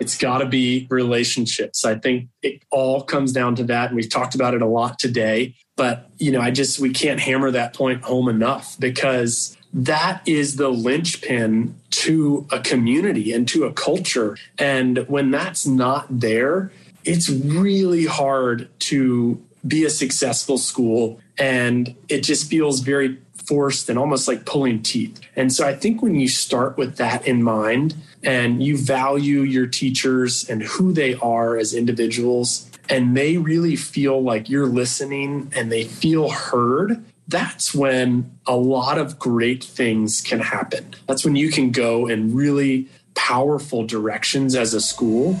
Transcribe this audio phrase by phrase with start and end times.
[0.00, 1.84] It's got to be relationships.
[1.84, 3.88] I think it all comes down to that.
[3.88, 5.54] And we've talked about it a lot today.
[5.76, 10.56] But, you know, I just, we can't hammer that point home enough because that is
[10.56, 14.36] the linchpin to a community and to a culture.
[14.58, 16.72] And when that's not there,
[17.04, 21.20] it's really hard to be a successful school.
[21.38, 25.20] And it just feels very forced and almost like pulling teeth.
[25.36, 29.66] And so I think when you start with that in mind and you value your
[29.66, 35.70] teachers and who they are as individuals, and they really feel like you're listening and
[35.70, 40.94] they feel heard, that's when a lot of great things can happen.
[41.06, 45.40] That's when you can go in really powerful directions as a school.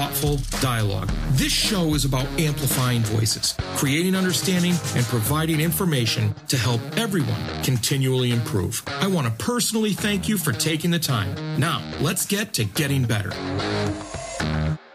[0.01, 1.11] thoughtful dialogue.
[1.33, 8.31] This show is about amplifying voices, creating understanding, and providing information to help everyone continually
[8.31, 8.81] improve.
[8.87, 11.35] I want to personally thank you for taking the time.
[11.59, 13.29] Now, let's get to getting better.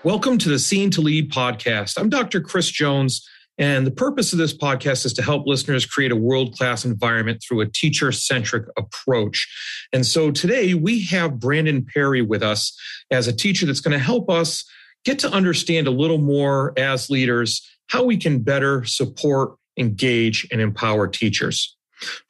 [0.03, 2.01] Welcome to the Seeing to Lead podcast.
[2.01, 2.41] I'm Dr.
[2.41, 3.25] Chris Jones.
[3.59, 7.41] And the purpose of this podcast is to help listeners create a world class environment
[7.47, 9.47] through a teacher centric approach.
[9.93, 12.77] And so today we have Brandon Perry with us
[13.13, 14.65] as a teacher that's going to help us
[15.07, 20.61] get to understand a little more as leaders how we can better support, engage, and
[20.61, 21.77] empower teachers.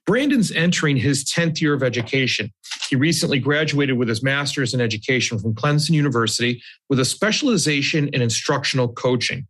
[0.05, 2.53] Brandon's entering his 10th year of education.
[2.89, 8.21] He recently graduated with his master's in education from Clemson University with a specialization in
[8.21, 9.49] instructional coaching.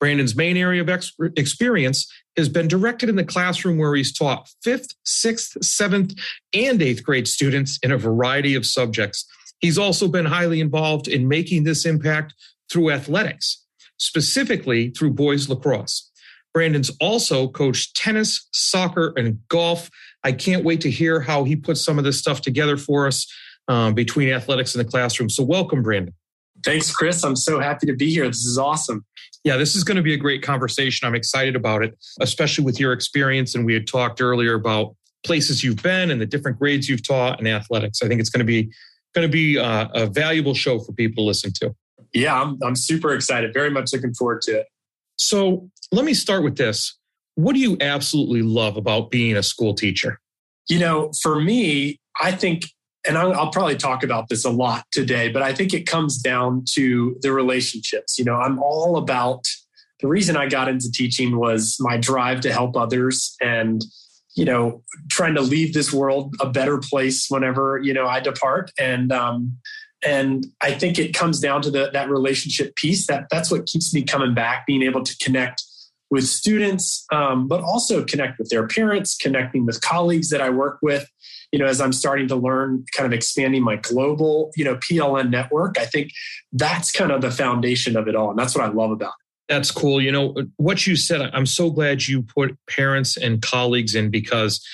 [0.00, 4.48] Brandon's main area of ex- experience has been directed in the classroom where he's taught
[4.64, 6.14] fifth, sixth, seventh,
[6.54, 9.26] and eighth grade students in a variety of subjects.
[9.60, 12.34] He's also been highly involved in making this impact
[12.72, 13.64] through athletics,
[13.98, 16.10] specifically through boys lacrosse.
[16.54, 19.90] Brandon's also coached tennis, soccer, and golf.
[20.24, 23.30] I can't wait to hear how he puts some of this stuff together for us
[23.68, 25.30] um, between athletics and the classroom.
[25.30, 26.14] So, welcome, Brandon.
[26.64, 27.24] Thanks, Chris.
[27.24, 28.26] I'm so happy to be here.
[28.26, 29.04] This is awesome.
[29.44, 31.06] Yeah, this is going to be a great conversation.
[31.06, 33.54] I'm excited about it, especially with your experience.
[33.54, 34.94] And we had talked earlier about
[35.24, 38.02] places you've been and the different grades you've taught in athletics.
[38.02, 38.70] I think it's going to be
[39.14, 41.74] going to be uh, a valuable show for people to listen to.
[42.12, 43.54] Yeah, I'm, I'm super excited.
[43.54, 44.66] Very much looking forward to it.
[45.16, 46.98] So let me start with this.
[47.34, 50.20] What do you absolutely love about being a school teacher?
[50.68, 52.66] You know, for me, I think,
[53.06, 56.18] and I'll, I'll, probably talk about this a lot today, but I think it comes
[56.18, 58.18] down to the relationships.
[58.18, 59.44] You know, I'm all about
[60.00, 63.82] the reason I got into teaching was my drive to help others and,
[64.36, 68.70] you know, trying to leave this world a better place whenever, you know, I depart.
[68.78, 69.56] And, um,
[70.04, 73.06] and I think it comes down to the, that relationship piece.
[73.06, 75.62] That that's what keeps me coming back, being able to connect
[76.10, 80.78] with students, um, but also connect with their parents, connecting with colleagues that I work
[80.82, 81.08] with.
[81.52, 85.30] You know, as I'm starting to learn, kind of expanding my global, you know, PLN
[85.30, 85.78] network.
[85.78, 86.10] I think
[86.52, 89.12] that's kind of the foundation of it all, and that's what I love about.
[89.52, 90.00] That's cool.
[90.00, 94.66] You know, what you said, I'm so glad you put parents and colleagues in because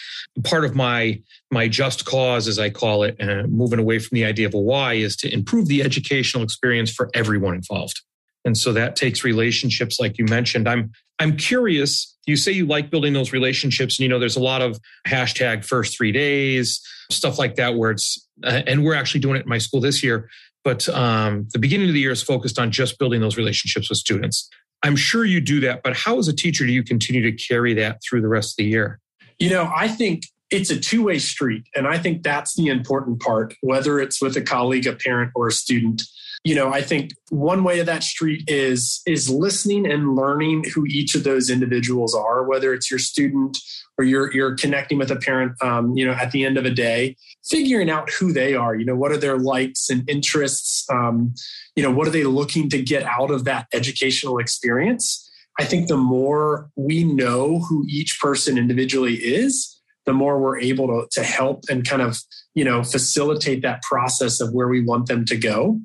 [0.44, 4.24] part of my my just cause as i call it uh, moving away from the
[4.24, 8.02] idea of a why is to improve the educational experience for everyone involved.
[8.44, 10.68] And so that takes relationships like you mentioned.
[10.68, 14.46] I'm i'm curious you say you like building those relationships and you know there's a
[14.52, 14.78] lot of
[15.08, 16.80] hashtag first three days
[17.10, 20.04] stuff like that where it's uh, and we're actually doing it in my school this
[20.04, 20.30] year.
[20.64, 23.98] But um, the beginning of the year is focused on just building those relationships with
[23.98, 24.50] students
[24.82, 27.74] i'm sure you do that but how as a teacher do you continue to carry
[27.74, 29.00] that through the rest of the year
[29.38, 31.64] you know, I think it's a two way street.
[31.74, 35.48] And I think that's the important part, whether it's with a colleague, a parent, or
[35.48, 36.02] a student.
[36.48, 40.86] You know, I think one way of that street is is listening and learning who
[40.86, 43.58] each of those individuals are, whether it's your student
[43.98, 45.52] or you're you're connecting with a parent.
[45.62, 48.74] Um, you know, at the end of a day, figuring out who they are.
[48.74, 50.86] You know, what are their likes and interests?
[50.90, 51.34] Um,
[51.76, 55.30] you know, what are they looking to get out of that educational experience?
[55.60, 60.86] I think the more we know who each person individually is, the more we're able
[60.86, 62.16] to, to help and kind of,
[62.54, 65.78] you know, facilitate that process of where we want them to go.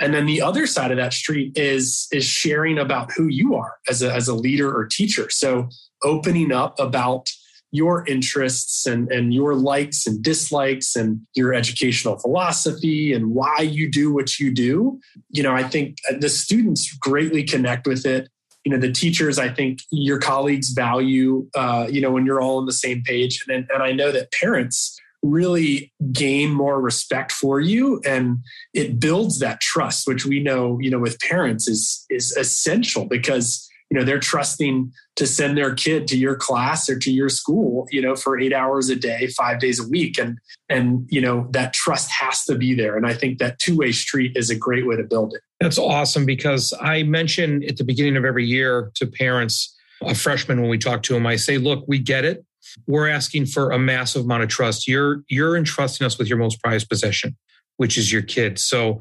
[0.00, 3.74] And then the other side of that street is is sharing about who you are
[3.88, 5.28] as a, as a leader or teacher.
[5.30, 5.68] So
[6.02, 7.28] opening up about
[7.72, 13.88] your interests and, and your likes and dislikes and your educational philosophy and why you
[13.88, 14.98] do what you do.
[15.28, 18.28] You know, I think the students greatly connect with it.
[18.64, 22.58] You know, the teachers, I think your colleagues value, uh, you know, when you're all
[22.58, 23.44] on the same page.
[23.48, 28.38] And, and I know that parents really gain more respect for you and
[28.72, 33.70] it builds that trust which we know you know with parents is is essential because
[33.90, 37.86] you know they're trusting to send their kid to your class or to your school
[37.90, 40.18] you know for 8 hours a day 5 days a week.
[40.18, 40.38] And
[40.68, 42.96] and you know that trust has to be there.
[42.96, 45.42] And i think that two-way street is a great way to build it.
[45.60, 50.60] That's awesome because i mention at the beginning of every year to parents a freshman
[50.62, 52.44] when we talk to them i say look we get it
[52.86, 54.86] we're asking for a massive amount of trust.
[54.86, 57.36] You're you're entrusting us with your most prized possession,
[57.76, 58.58] which is your kid.
[58.58, 59.00] So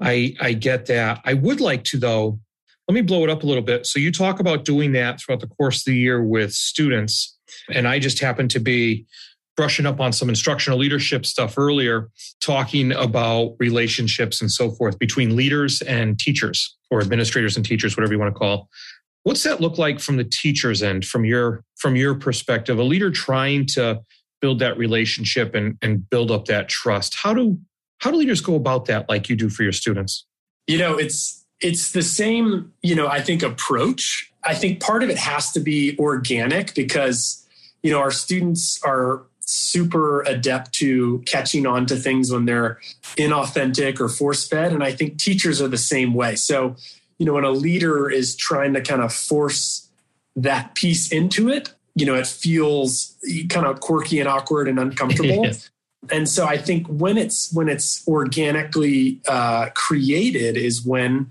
[0.00, 1.20] I I get that.
[1.24, 2.38] I would like to though.
[2.88, 3.86] Let me blow it up a little bit.
[3.86, 7.38] So you talk about doing that throughout the course of the year with students,
[7.72, 9.06] and I just happen to be
[9.56, 12.08] brushing up on some instructional leadership stuff earlier,
[12.40, 18.14] talking about relationships and so forth between leaders and teachers or administrators and teachers, whatever
[18.14, 18.70] you want to call.
[19.24, 22.78] What's that look like from the teacher's end, from your from your perspective?
[22.78, 24.00] A leader trying to
[24.40, 27.14] build that relationship and, and build up that trust.
[27.14, 27.58] How do
[27.98, 30.26] how do leaders go about that like you do for your students?
[30.66, 34.32] You know, it's it's the same, you know, I think approach.
[34.44, 37.46] I think part of it has to be organic because,
[37.82, 42.78] you know, our students are super adept to catching on to things when they're
[43.16, 44.72] inauthentic or force fed.
[44.72, 46.36] And I think teachers are the same way.
[46.36, 46.76] So
[47.20, 49.89] you know, when a leader is trying to kind of force
[50.36, 53.16] that piece into it, you know, it feels
[53.48, 55.44] kind of quirky and awkward and uncomfortable.
[55.44, 55.70] yes.
[56.10, 61.30] And so I think when it's when it's organically uh, created is when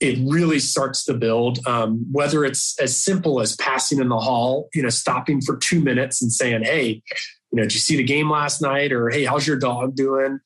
[0.00, 1.66] it really starts to build.
[1.66, 5.80] Um, whether it's as simple as passing in the hall, you know, stopping for two
[5.80, 7.02] minutes and saying, "Hey,
[7.50, 10.40] you know, did you see the game last night?" or "Hey, how's your dog doing?"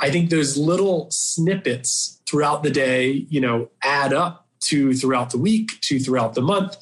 [0.00, 5.38] I think those little snippets throughout the day, you know, add up to throughout the
[5.38, 6.76] week, to throughout the month.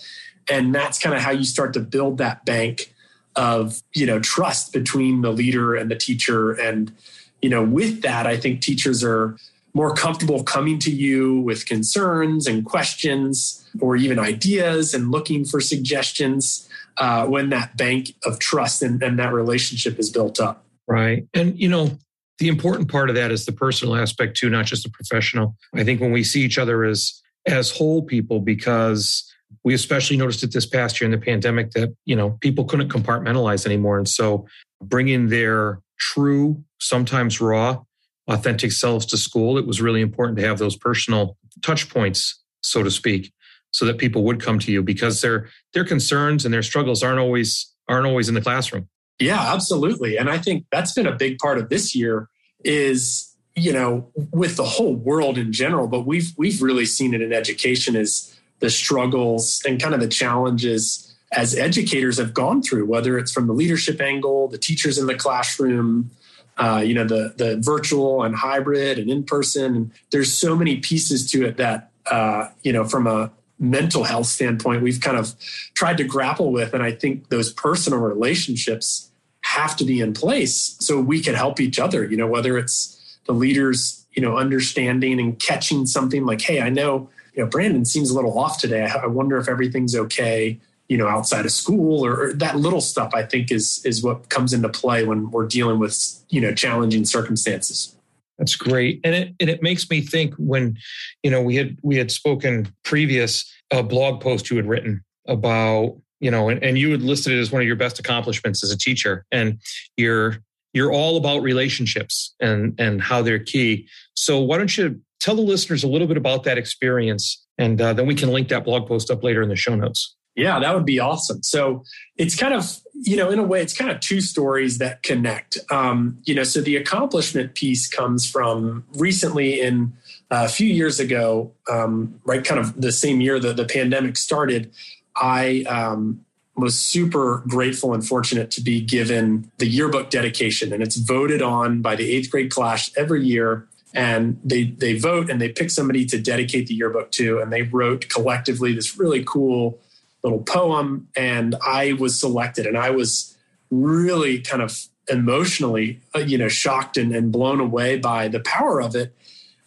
[0.50, 2.94] And that's kind of how you start to build that bank
[3.36, 6.52] of, you know, trust between the leader and the teacher.
[6.52, 6.92] And,
[7.40, 9.36] you know, with that, I think teachers are
[9.74, 15.60] more comfortable coming to you with concerns and questions or even ideas and looking for
[15.60, 16.68] suggestions
[16.98, 20.66] uh, when that bank of trust and, and that relationship is built up.
[20.86, 21.26] Right.
[21.32, 21.96] And, you know,
[22.38, 25.56] the important part of that is the personal aspect too, not just the professional.
[25.74, 29.28] I think when we see each other as as whole people, because
[29.64, 32.88] we especially noticed it this past year in the pandemic that you know people couldn't
[32.88, 34.46] compartmentalize anymore, and so
[34.82, 37.80] bringing their true, sometimes raw,
[38.28, 42.82] authentic selves to school, it was really important to have those personal touch points, so
[42.82, 43.32] to speak,
[43.70, 47.18] so that people would come to you because their their concerns and their struggles aren't
[47.18, 48.88] always aren't always in the classroom.
[49.18, 50.16] Yeah, absolutely.
[50.16, 52.28] And I think that's been a big part of this year
[52.64, 57.22] is, you know, with the whole world in general, but we've we've really seen it
[57.22, 62.86] in education is the struggles and kind of the challenges as educators have gone through,
[62.86, 66.10] whether it's from the leadership angle, the teachers in the classroom,
[66.58, 69.92] uh, you know, the the virtual and hybrid and in person.
[70.10, 74.82] There's so many pieces to it that uh, you know, from a mental health standpoint,
[74.82, 75.34] we've kind of
[75.74, 76.74] tried to grapple with.
[76.74, 79.10] And I think those personal relationships
[79.42, 83.18] have to be in place so we can help each other, you know, whether it's
[83.26, 87.84] the leaders, you know, understanding and catching something like, hey, I know, you know, Brandon
[87.84, 88.84] seems a little off today.
[88.84, 90.58] I wonder if everything's okay,
[90.88, 94.28] you know, outside of school or, or that little stuff I think is is what
[94.28, 97.96] comes into play when we're dealing with, you know, challenging circumstances.
[98.38, 100.78] That's great, and it and it makes me think when,
[101.22, 105.96] you know, we had we had spoken previous a blog post you had written about
[106.22, 108.70] you know, and, and you had listed it as one of your best accomplishments as
[108.70, 109.60] a teacher, and
[109.96, 110.38] you're
[110.72, 113.88] you're all about relationships and and how they're key.
[114.14, 117.92] So why don't you tell the listeners a little bit about that experience, and uh,
[117.92, 120.16] then we can link that blog post up later in the show notes.
[120.34, 121.42] Yeah, that would be awesome.
[121.42, 121.84] So
[122.16, 125.58] it's kind of, you know, in a way, it's kind of two stories that connect.
[125.70, 129.92] Um, you know, so the accomplishment piece comes from recently in
[130.30, 134.16] uh, a few years ago, um, right, kind of the same year that the pandemic
[134.16, 134.72] started.
[135.14, 136.24] I um,
[136.56, 141.82] was super grateful and fortunate to be given the yearbook dedication, and it's voted on
[141.82, 143.68] by the eighth grade class every year.
[143.94, 147.62] And they they vote and they pick somebody to dedicate the yearbook to, and they
[147.62, 149.78] wrote collectively this really cool
[150.22, 153.36] little poem, and I was selected, and I was
[153.70, 158.80] really kind of emotionally, uh, you know, shocked and, and blown away by the power
[158.80, 159.14] of it.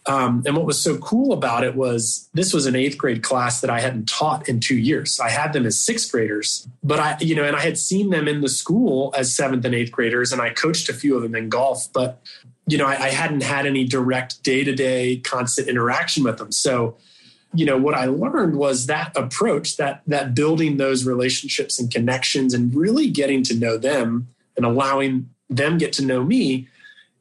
[0.08, 3.62] Um, and what was so cool about it was this was an eighth grade class
[3.62, 5.20] that I hadn't taught in two years.
[5.20, 8.28] I had them as sixth graders, but I, you know, and I had seen them
[8.28, 11.36] in the school as seventh and eighth graders, and I coached a few of them
[11.36, 12.22] in golf, but
[12.68, 16.52] you know, I, I hadn't had any direct day to day constant interaction with them.
[16.52, 16.98] So,
[17.54, 22.54] you know, what I learned was that approach, that that building those relationships and connections,
[22.54, 26.68] and really getting to know them and allowing them get to know me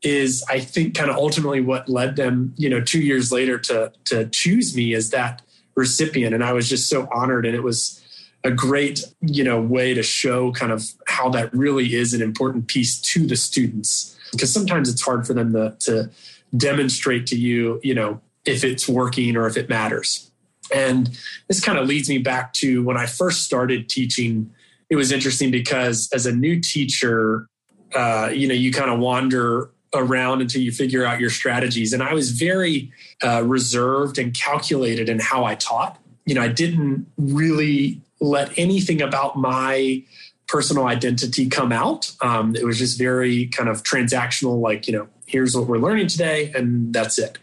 [0.03, 3.93] is I think kind of ultimately what led them, you know, two years later to
[4.07, 5.43] to choose me as that
[5.75, 6.35] recipient.
[6.35, 7.47] And I was just so honored.
[7.47, 8.01] And it was
[8.45, 12.67] a great, you know, way to show kind of how that really is an important
[12.69, 14.14] piece to the students.
[14.35, 16.11] Because sometimes it's hard for them to, to
[16.57, 20.31] demonstrate to you, you know, if it's working or if it matters.
[20.73, 21.17] And
[21.49, 24.51] this kind of leads me back to when I first started teaching.
[24.91, 27.47] It was interesting because as a new teacher,
[27.95, 31.93] uh, you know, you kind of wander around until you figure out your strategies.
[31.93, 32.91] And I was very
[33.23, 35.99] uh, reserved and calculated in how I taught.
[36.27, 40.03] You know, I didn't really let anything about my
[40.47, 42.13] personal identity come out.
[42.21, 46.09] Um, it was just very kind of transactional, like, you know, here's what we're learning
[46.09, 47.39] today, and that's it.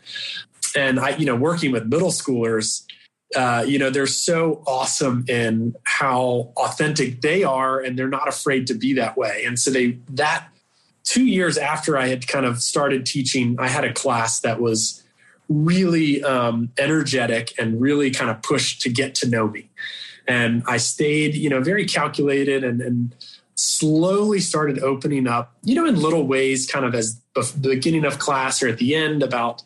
[0.75, 2.83] And I, you know, working with middle schoolers,
[3.35, 8.67] uh, you know, they're so awesome in how authentic they are, and they're not afraid
[8.67, 9.43] to be that way.
[9.45, 10.47] And so they that
[11.03, 15.03] two years after I had kind of started teaching, I had a class that was
[15.49, 19.69] really um, energetic and really kind of pushed to get to know me.
[20.27, 23.15] And I stayed, you know, very calculated and, and
[23.55, 28.19] slowly started opening up, you know, in little ways, kind of as the beginning of
[28.19, 29.63] class or at the end about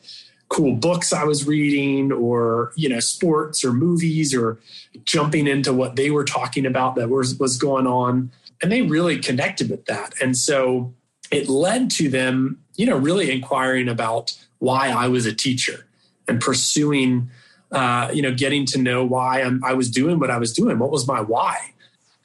[0.50, 4.60] cool books I was reading or, you know, sports or movies or
[5.04, 8.32] jumping into what they were talking about that was, was going on.
[8.62, 10.14] And they really connected with that.
[10.22, 10.94] And so
[11.32, 15.86] it led to them, you know, really inquiring about why I was a teacher
[16.28, 17.30] and pursuing,
[17.76, 20.80] uh, you know, getting to know why I'm, i was doing what I was doing.
[20.80, 21.58] What was my why?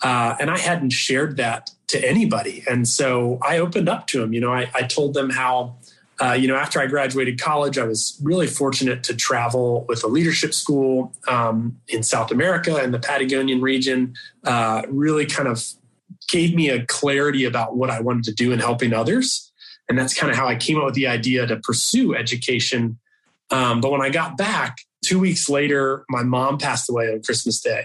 [0.00, 2.62] Uh, and I hadn't shared that to anybody.
[2.70, 4.32] And so I opened up to them.
[4.32, 5.74] You know, I, I told them how,
[6.20, 10.06] uh, you know, after I graduated college, I was really fortunate to travel with a
[10.06, 14.14] leadership school um, in South America and the Patagonian region.
[14.44, 15.66] Uh, really kind of
[16.28, 19.50] gave me a clarity about what I wanted to do in helping others.
[19.88, 23.00] And that's kind of how I came up with the idea to pursue education.
[23.50, 27.60] Um, but when I got back, two weeks later, my mom passed away on Christmas
[27.60, 27.84] Day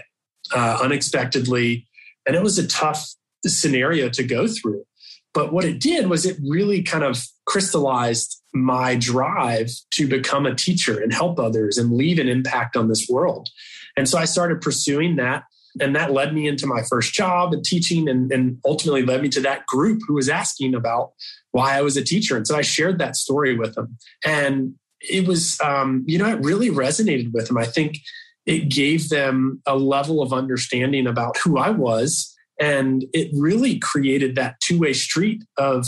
[0.54, 1.86] uh, unexpectedly.
[2.26, 3.14] And it was a tough
[3.46, 4.84] scenario to go through.
[5.32, 10.54] But what it did was it really kind of crystallized my drive to become a
[10.54, 13.50] teacher and help others and leave an impact on this world.
[13.96, 15.44] And so I started pursuing that
[15.80, 19.28] and that led me into my first job and teaching and, and ultimately led me
[19.30, 21.12] to that group who was asking about
[21.50, 22.36] why I was a teacher.
[22.36, 23.98] And so I shared that story with them.
[24.24, 24.74] And
[25.08, 27.58] it was, um, you know, it really resonated with them.
[27.58, 27.98] I think
[28.44, 32.32] it gave them a level of understanding about who I was.
[32.60, 35.86] And it really created that two way street of,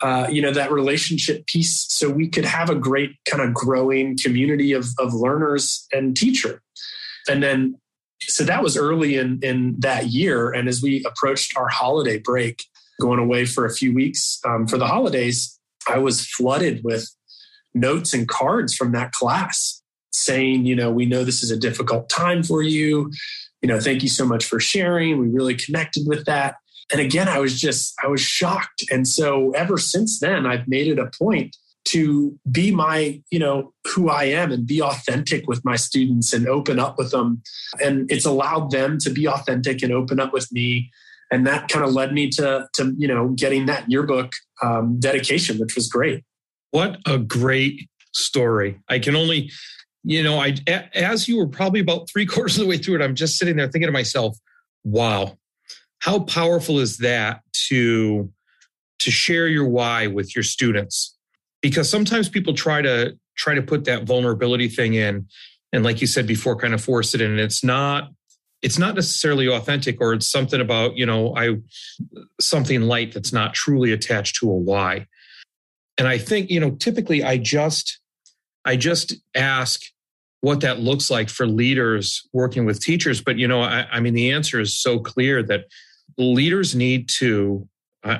[0.00, 4.16] uh, you know, that relationship piece so we could have a great kind of growing
[4.16, 6.62] community of, of learners and teacher.
[7.28, 7.76] And then
[8.20, 12.64] so that was early in in that year and as we approached our holiday break
[13.00, 15.58] going away for a few weeks um, for the holidays
[15.88, 17.08] i was flooded with
[17.76, 22.08] notes and cards from that class saying you know we know this is a difficult
[22.08, 23.10] time for you
[23.62, 26.56] you know thank you so much for sharing we really connected with that
[26.90, 30.86] and again i was just i was shocked and so ever since then i've made
[30.86, 31.54] it a point
[31.86, 36.48] to be my, you know, who I am and be authentic with my students and
[36.48, 37.42] open up with them.
[37.82, 40.90] And it's allowed them to be authentic and open up with me.
[41.30, 45.58] And that kind of led me to, to you know, getting that yearbook um, dedication,
[45.58, 46.24] which was great.
[46.76, 48.78] What a great story.
[48.86, 49.50] I can only,
[50.04, 50.56] you know, I,
[50.92, 53.56] as you were probably about three quarters of the way through it, I'm just sitting
[53.56, 54.36] there thinking to myself,
[54.84, 55.38] wow,
[56.00, 58.30] how powerful is that to,
[58.98, 61.16] to share your why with your students
[61.62, 65.26] because sometimes people try to try to put that vulnerability thing in
[65.72, 68.10] and like you said before kind of force it in and it's not
[68.62, 71.54] it's not necessarily authentic or it's something about you know i
[72.40, 75.06] something light that's not truly attached to a why
[75.98, 78.00] and i think you know typically i just
[78.64, 79.80] i just ask
[80.40, 84.14] what that looks like for leaders working with teachers but you know I, I mean
[84.14, 85.64] the answer is so clear that
[86.18, 87.68] leaders need to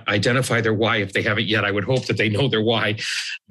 [0.09, 1.64] identify their why if they haven't yet.
[1.64, 2.97] I would hope that they know their why.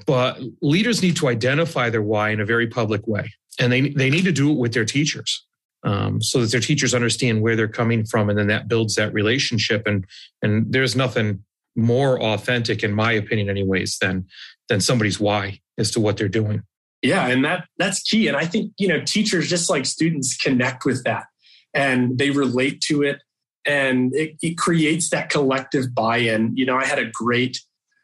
[0.06, 3.32] But leaders need to identify their why in a very public way.
[3.60, 5.46] And they, they need to do it with their teachers.
[5.84, 9.14] Um, so that their teachers understand where they're coming from, and then that builds that
[9.14, 9.86] relationship.
[9.86, 10.04] And
[10.42, 11.44] and there's nothing
[11.76, 14.26] more authentic, in my opinion, anyways, than
[14.70, 16.64] than somebody's why as to what they're doing.
[17.02, 18.28] Yeah, and that that's key.
[18.28, 21.26] And I think, you know, teachers just like students connect with that
[21.74, 23.22] and they relate to it
[23.66, 26.56] and it, it creates that collective buy-in.
[26.56, 27.60] You know, I had a great,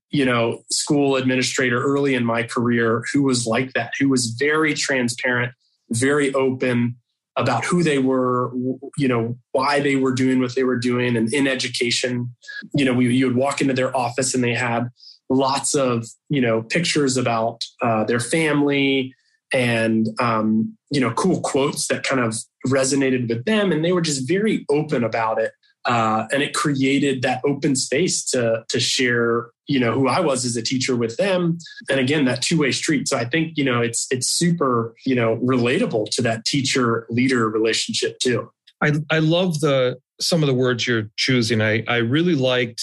[0.10, 4.74] you know, school administrator early in my career who was like that, who was very
[4.74, 5.54] transparent,
[5.90, 6.98] very open
[7.42, 8.52] about who they were,
[8.98, 11.18] you know, why they were doing what they were doing.
[11.18, 12.34] And in education,
[12.74, 14.90] you know, we, you would walk into their office and they had
[15.32, 19.14] lots of you know pictures about uh, their family
[19.54, 22.36] and um, you know cool quotes that kind of
[22.68, 25.52] resonated with them and they were just very open about it
[25.86, 30.46] uh, and it created that open space to to share you know who I was
[30.46, 31.58] as a teacher with them
[31.90, 35.38] and again that two-way street so I think you know it's it's super you know
[35.38, 38.52] relatable to that teacher leader relationship too
[38.82, 42.82] I I love the some of the words you're choosing I I really liked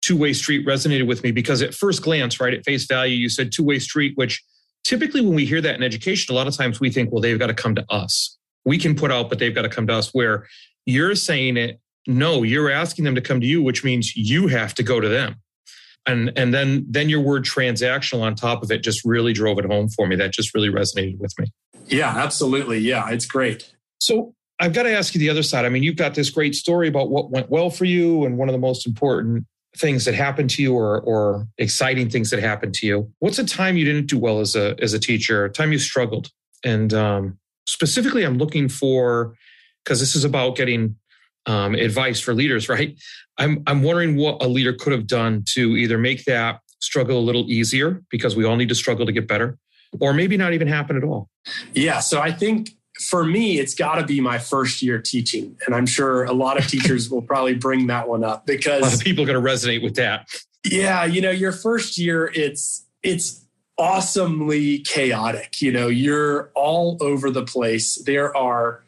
[0.00, 3.52] two-way street resonated with me because at first glance, right, at face value, you said
[3.52, 4.42] two-way street, which
[4.84, 7.38] typically when we hear that in education, a lot of times we think, well, they've
[7.38, 8.38] got to come to us.
[8.64, 10.10] We can put out, but they've got to come to us.
[10.12, 10.46] Where
[10.86, 14.74] you're saying it, no, you're asking them to come to you, which means you have
[14.74, 15.36] to go to them.
[16.08, 19.64] And and then then your word transactional on top of it just really drove it
[19.64, 20.16] home for me.
[20.16, 21.52] That just really resonated with me.
[21.86, 22.78] Yeah, absolutely.
[22.78, 23.72] Yeah, it's great.
[24.00, 25.64] So I've got to ask you the other side.
[25.64, 28.48] I mean, you've got this great story about what went well for you and one
[28.48, 29.44] of the most important
[29.76, 33.44] things that happened to you or or exciting things that happened to you what's a
[33.44, 36.30] time you didn't do well as a as a teacher a time you struggled
[36.64, 39.34] and um, specifically i'm looking for
[39.84, 40.96] because this is about getting
[41.48, 42.96] um, advice for leaders right
[43.38, 47.20] i'm i'm wondering what a leader could have done to either make that struggle a
[47.20, 49.58] little easier because we all need to struggle to get better
[50.00, 51.28] or maybe not even happen at all
[51.74, 55.56] yeah so i think for me, it's got to be my first year teaching.
[55.66, 58.86] And I'm sure a lot of teachers will probably bring that one up because a
[58.86, 60.28] lot of people are going to resonate with that.
[60.64, 63.44] Yeah, you know, your first year, it's it's
[63.78, 65.62] awesomely chaotic.
[65.62, 67.94] You know, you're all over the place.
[68.04, 68.82] There are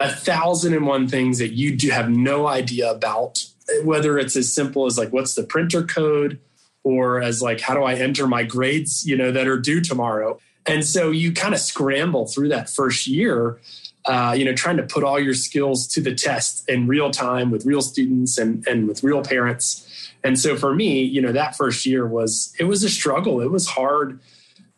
[0.00, 3.44] a thousand and one things that you do have no idea about,
[3.84, 6.40] whether it's as simple as like what's the printer code
[6.82, 10.38] or as like how do I enter my grades, you know, that are due tomorrow.
[10.66, 13.60] And so you kind of scramble through that first year,
[14.06, 17.50] uh, you know, trying to put all your skills to the test in real time
[17.50, 20.10] with real students and, and with real parents.
[20.22, 23.40] And so for me, you know, that first year was, it was a struggle.
[23.40, 24.20] It was hard,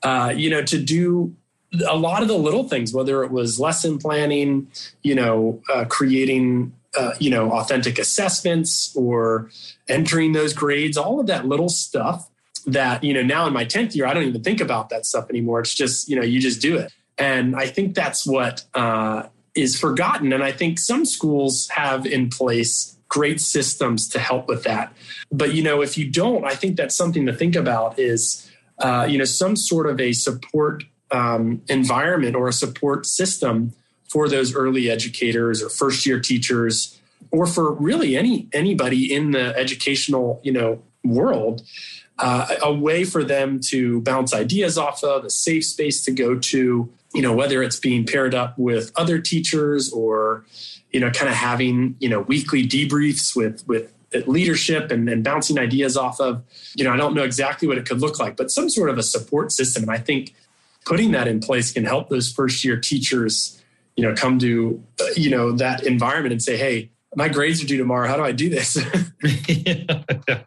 [0.03, 1.35] uh, you know, to do
[1.87, 4.69] a lot of the little things, whether it was lesson planning,
[5.03, 9.51] you know, uh, creating, uh, you know, authentic assessments or
[9.89, 12.31] entering those grades, all of that little stuff
[12.67, 15.31] that you know now in my 10th year i don't even think about that stuff
[15.31, 15.61] anymore.
[15.61, 16.93] It's just you know you just do it.
[17.17, 19.25] And i think that's what uh,
[19.55, 20.33] is forgotten.
[20.33, 24.93] And i think some schools have in place great systems to help with that.
[25.31, 29.07] But you know if you don't i think that's something to think about is uh,
[29.09, 33.73] you know some sort of a support um, environment or a support system
[34.09, 36.99] for those early educators or first year teachers
[37.31, 41.63] or for really any anybody in the educational you know world
[42.19, 46.39] uh, a way for them to bounce ideas off of, a safe space to go
[46.39, 50.45] to, you know, whether it's being paired up with other teachers or,
[50.91, 53.93] you know, kind of having, you know, weekly debriefs with, with
[54.27, 56.43] leadership and, and bouncing ideas off of,
[56.75, 58.97] you know, I don't know exactly what it could look like, but some sort of
[58.97, 59.83] a support system.
[59.83, 60.35] And I think
[60.87, 63.63] putting that in place can help those first year teachers,
[63.97, 64.83] you know, come to,
[65.17, 68.09] you know, that environment and say, Hey, my grades are due tomorrow.
[68.09, 68.79] How do I do this?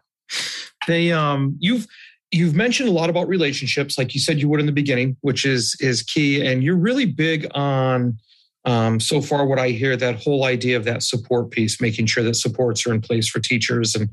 [0.86, 1.86] They um you've
[2.32, 5.44] you've mentioned a lot about relationships like you said you would in the beginning, which
[5.44, 8.18] is is key and you're really big on
[8.66, 12.22] um, so far what I hear that whole idea of that support piece, making sure
[12.22, 14.10] that supports are in place for teachers and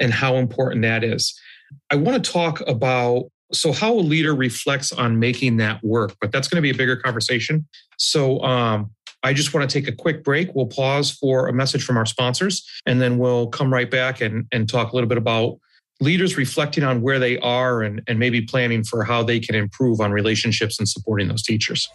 [0.00, 1.38] and how important that is.
[1.90, 6.32] I want to talk about so how a leader reflects on making that work, but
[6.32, 7.66] that's going to be a bigger conversation.
[7.98, 8.90] So um,
[9.22, 10.54] I just want to take a quick break.
[10.54, 14.46] We'll pause for a message from our sponsors, and then we'll come right back and,
[14.52, 15.58] and talk a little bit about
[16.00, 20.00] leaders reflecting on where they are and, and maybe planning for how they can improve
[20.00, 21.88] on relationships and supporting those teachers.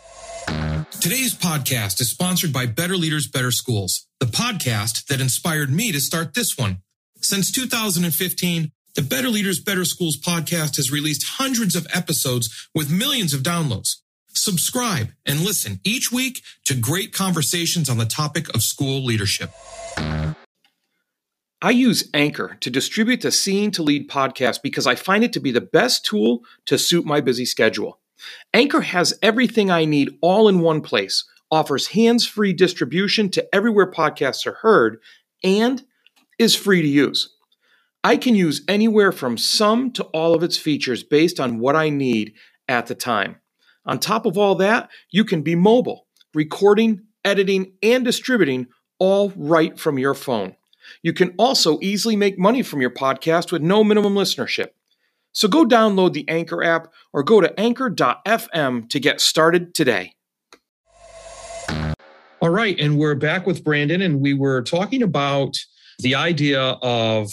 [0.99, 5.99] Today's podcast is sponsored by Better Leaders, Better Schools, the podcast that inspired me to
[5.99, 6.81] start this one.
[7.21, 13.33] Since 2015, the Better Leaders, Better Schools podcast has released hundreds of episodes with millions
[13.33, 13.97] of downloads.
[14.33, 19.51] Subscribe and listen each week to great conversations on the topic of school leadership.
[21.63, 25.39] I use Anchor to distribute the Seeing to Lead podcast because I find it to
[25.39, 27.99] be the best tool to suit my busy schedule.
[28.53, 33.89] Anchor has everything I need all in one place, offers hands free distribution to everywhere
[33.89, 34.99] podcasts are heard,
[35.43, 35.83] and
[36.39, 37.29] is free to use.
[38.03, 41.89] I can use anywhere from some to all of its features based on what I
[41.89, 42.33] need
[42.67, 43.35] at the time.
[43.85, 49.79] On top of all that, you can be mobile, recording, editing, and distributing all right
[49.79, 50.55] from your phone.
[51.03, 54.69] You can also easily make money from your podcast with no minimum listenership.
[55.31, 60.15] So go download the Anchor app or go to anchor.fm to get started today.
[62.41, 62.77] All right.
[62.79, 65.55] And we're back with Brandon, and we were talking about
[65.99, 67.31] the idea of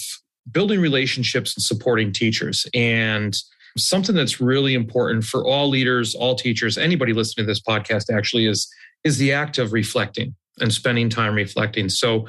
[0.51, 2.67] building relationships and supporting teachers.
[2.75, 3.37] And
[3.77, 8.47] something that's really important for all leaders, all teachers, anybody listening to this podcast actually
[8.47, 8.69] is,
[9.05, 11.89] is the act of reflecting and spending time reflecting.
[11.89, 12.27] So,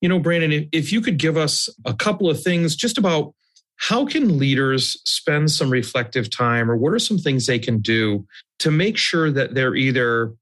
[0.00, 3.34] you know, Brandon, if you could give us a couple of things just about
[3.76, 8.24] how can leaders spend some reflective time or what are some things they can do
[8.60, 10.32] to make sure that they're either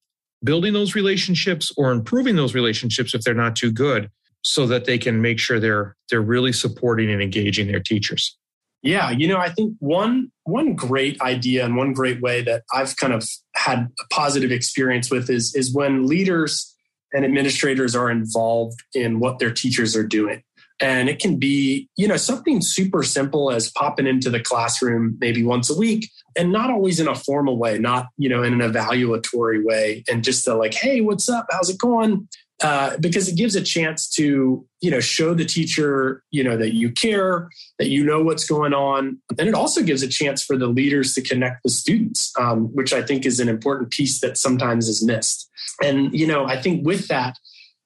[0.44, 4.10] building those relationships or improving those relationships if they're not too good
[4.42, 8.36] so that they can make sure they're they're really supporting and engaging their teachers
[8.82, 12.96] yeah you know i think one one great idea and one great way that i've
[12.96, 16.74] kind of had a positive experience with is is when leaders
[17.12, 20.42] and administrators are involved in what their teachers are doing
[20.80, 25.44] and it can be, you know, something super simple as popping into the classroom maybe
[25.44, 28.72] once a week and not always in a formal way, not, you know, in an
[28.72, 31.46] evaluatory way and just like, hey, what's up?
[31.50, 32.26] How's it going?
[32.62, 36.74] Uh, because it gives a chance to you know show the teacher you know that
[36.74, 39.18] you care that you know what's going on.
[39.38, 42.92] And it also gives a chance for the leaders to connect with students um, which
[42.92, 45.48] i think is an important piece that sometimes is missed.
[45.82, 47.38] And you know i think with that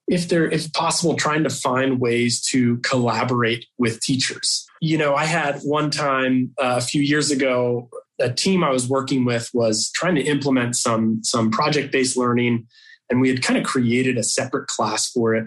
[0.09, 4.67] if they're if possible trying to find ways to collaborate with teachers.
[4.81, 7.89] You know i had one time uh, a few years ago
[8.21, 12.67] a team i was working with was trying to implement some some project based learning
[13.11, 15.47] and we had kind of created a separate class for it.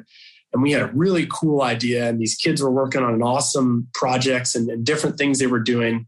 [0.53, 4.55] And we had a really cool idea and these kids were working on awesome projects
[4.55, 6.07] and, and different things they were doing.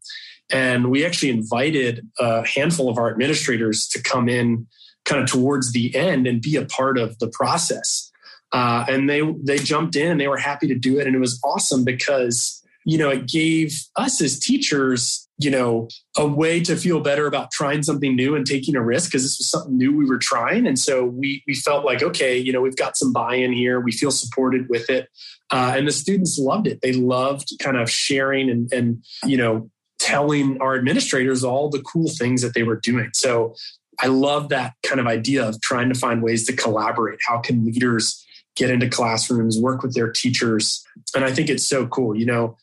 [0.52, 4.68] And we actually invited a handful of our administrators to come in
[5.06, 8.12] kind of towards the end and be a part of the process.
[8.52, 11.20] Uh, and they they jumped in and they were happy to do it, and it
[11.20, 16.76] was awesome because you know it gave us as teachers you know a way to
[16.76, 19.96] feel better about trying something new and taking a risk because this was something new
[19.96, 20.68] we were trying.
[20.68, 23.80] And so we we felt like okay you know we've got some buy-in here.
[23.80, 25.10] We feel supported with it.
[25.52, 26.80] Uh, and the students loved it.
[26.82, 32.08] They loved kind of sharing and and you know telling our administrators all the cool
[32.08, 33.10] things that they were doing.
[33.14, 33.56] So
[34.02, 37.20] i love that kind of idea of trying to find ways to collaborate.
[37.28, 38.26] How can leaders
[38.60, 40.86] get into classrooms, work with their teachers.
[41.16, 42.16] And I think it's so cool.
[42.16, 42.58] You know,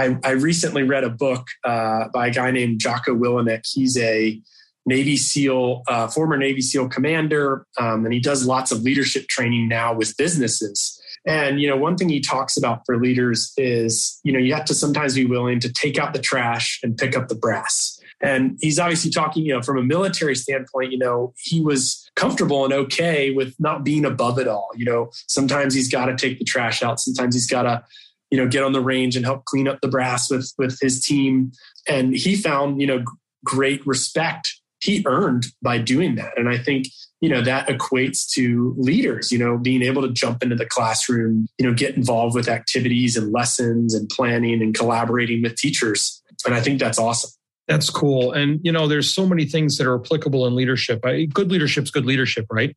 [0.00, 3.62] I, I recently read a book uh, by a guy named Jocko Willink.
[3.70, 4.40] He's a
[4.86, 9.68] Navy SEAL, uh, former Navy SEAL commander, um, and he does lots of leadership training
[9.68, 10.96] now with businesses.
[11.26, 14.64] And you know, one thing he talks about for leaders is, you know, you have
[14.66, 18.00] to sometimes be willing to take out the trash and pick up the brass.
[18.22, 22.64] And he's obviously talking, you know, from a military standpoint, you know, he was comfortable
[22.64, 24.70] and okay with not being above it all.
[24.74, 27.00] You know, sometimes he's got to take the trash out.
[27.00, 27.84] Sometimes he's got to,
[28.30, 31.02] you know, get on the range and help clean up the brass with with his
[31.02, 31.52] team.
[31.88, 33.04] And he found, you know,
[33.44, 34.48] great respect
[34.80, 36.36] he earned by doing that.
[36.38, 36.86] And I think,
[37.20, 41.46] you know, that equates to leaders, you know, being able to jump into the classroom,
[41.58, 46.22] you know, get involved with activities and lessons and planning and collaborating with teachers.
[46.46, 47.30] And I think that's awesome.
[47.68, 48.32] That's cool.
[48.32, 51.02] And, you know, there's so many things that are applicable in leadership.
[51.02, 52.74] Good leadership's good leadership, right?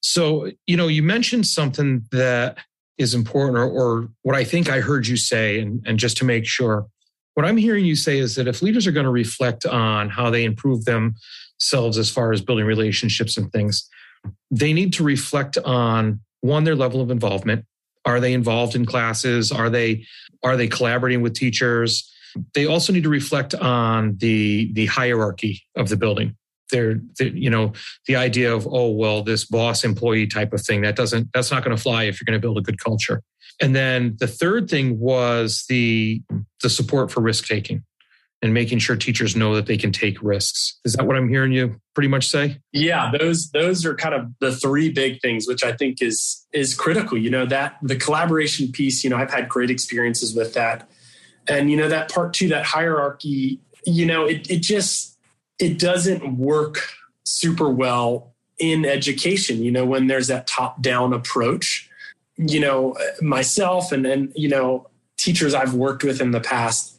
[0.00, 2.58] So, you know, you mentioned something that
[2.98, 6.24] is important, or, or what I think I heard you say, and, and just to
[6.24, 6.86] make sure,
[7.34, 10.28] what I'm hearing you say is that if leaders are going to reflect on how
[10.30, 13.88] they improve themselves as far as building relationships and things,
[14.50, 17.64] they need to reflect on one, their level of involvement.
[18.04, 19.52] Are they involved in classes?
[19.52, 20.04] Are they
[20.42, 22.10] are they collaborating with teachers?
[22.54, 26.36] They also need to reflect on the the hierarchy of the building.
[26.72, 27.72] They're, you know,
[28.08, 31.62] the idea of oh well, this boss employee type of thing that doesn't that's not
[31.64, 33.22] going to fly if you're going to build a good culture.
[33.60, 36.22] And then the third thing was the
[36.62, 37.84] the support for risk taking
[38.40, 40.80] and making sure teachers know that they can take risks.
[40.84, 42.58] Is that what I'm hearing you pretty much say?
[42.72, 46.74] Yeah, those those are kind of the three big things which I think is is
[46.74, 47.16] critical.
[47.16, 50.88] You know, that the collaboration piece, you know, I've had great experiences with that
[51.48, 55.11] and you know that part two that hierarchy you know it, it just
[55.62, 56.88] it doesn't work
[57.24, 61.88] super well in education you know when there's that top down approach.
[62.36, 66.98] You know myself and and you know teachers i've worked with in the past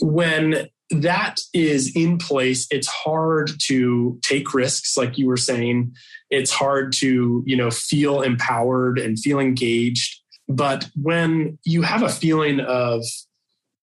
[0.00, 5.94] when that is in place it's hard to take risks like you were saying.
[6.30, 10.20] It's hard to you know feel empowered and feel engaged.
[10.48, 13.04] But when you have a feeling of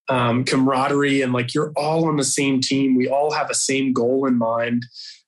[0.09, 2.95] um, camaraderie and like you're all on the same team.
[2.95, 4.85] We all have a same goal in mind.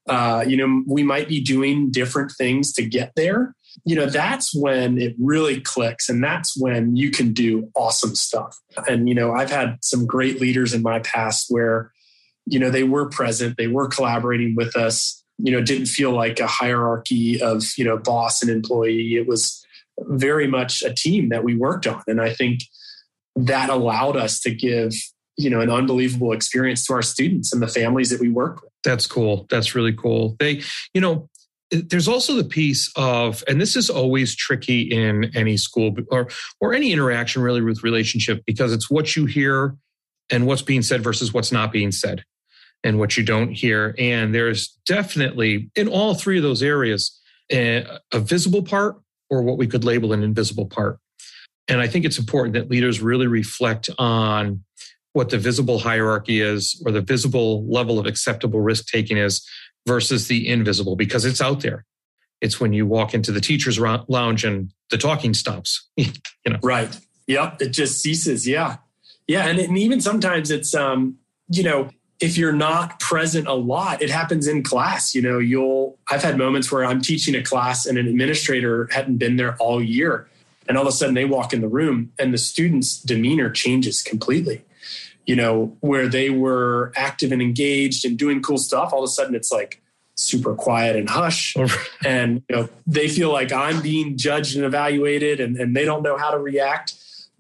[0.10, 3.56] Uh, you know, we might be doing different things to get there.
[3.86, 8.58] You know, that's when it really clicks and that's when you can do awesome stuff.
[8.90, 11.92] And, you know, I've had some great leaders in my past where,
[12.46, 16.40] you know, they were present, they were collaborating with us, you know, didn't feel like
[16.40, 19.16] a hierarchy of, you know, boss and employee.
[19.16, 19.64] It was
[20.00, 22.04] very much a team that we worked on.
[22.08, 22.62] And I think
[23.36, 24.94] that allowed us to give
[25.38, 28.72] you know an unbelievable experience to our students and the families that we work with.
[28.84, 29.48] That's cool.
[29.50, 30.36] That's really cool.
[30.40, 30.62] They
[30.94, 31.30] you know
[31.72, 36.28] there's also the piece of and this is always tricky in any school or
[36.60, 39.76] or any interaction really with relationship because it's what you hear
[40.30, 42.24] and what's being said versus what's not being said
[42.84, 43.96] and what you don't hear.
[43.98, 47.20] And there's definitely in all three of those areas
[47.52, 51.00] a, a visible part or what we could label an invisible part
[51.68, 54.64] and I think it's important that leaders really reflect on
[55.14, 59.48] what the visible hierarchy is or the visible level of acceptable risk taking is
[59.86, 61.86] versus the invisible because it's out there.
[62.40, 65.88] It's when you walk into the teacher's lounge and the talking stops.
[65.96, 66.12] you
[66.48, 66.60] know.
[66.64, 66.98] Right.
[67.28, 67.62] Yep.
[67.62, 68.48] It just ceases.
[68.48, 68.78] Yeah.
[69.28, 69.48] Yeah.
[69.48, 71.18] And, and even sometimes it's, um,
[71.50, 75.14] you know, if you're not present a lot, it happens in class.
[75.14, 79.18] You know, you'll, I've had moments where I'm teaching a class and an administrator hadn't
[79.18, 80.28] been there all year
[80.72, 84.02] and all of a sudden they walk in the room and the student's demeanor changes
[84.02, 84.64] completely.
[85.26, 89.12] You know where they were active and engaged and doing cool stuff all of a
[89.12, 89.82] sudden it's like
[90.16, 91.58] super quiet and hush.
[91.58, 91.68] Oh,
[92.06, 96.04] and you know they feel like i'm being judged and evaluated and, and they don't
[96.04, 96.94] know how to react.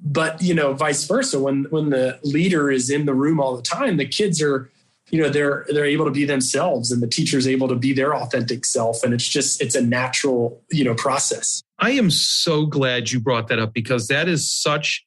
[0.03, 3.61] But you know vice versa when when the leader is in the room all the
[3.61, 4.69] time the kids are
[5.11, 8.15] you know they're they're able to be themselves and the teacher's able to be their
[8.15, 13.11] authentic self and it's just it's a natural you know process i am so glad
[13.11, 15.05] you brought that up because that is such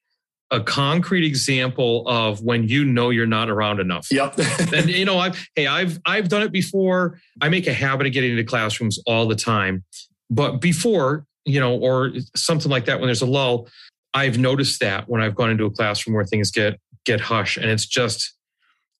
[0.51, 4.07] a concrete example of when you know you're not around enough.
[4.11, 4.38] Yep.
[4.73, 7.19] and you know, I've hey, I've I've done it before.
[7.40, 9.85] I make a habit of getting into classrooms all the time.
[10.31, 13.69] But before, you know, or something like that when there's a lull,
[14.12, 17.67] I've noticed that when I've gone into a classroom where things get get hush and
[17.67, 18.35] it's just